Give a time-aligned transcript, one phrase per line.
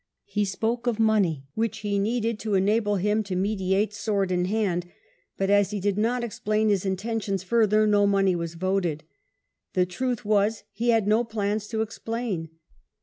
[0.25, 4.87] He spoke of money which he needed to enable him to mediate" sword in hand",
[5.37, 9.03] but, as he did not explain his intentions further, no money was voted.
[9.73, 12.49] The truth was, he had no plans to explain.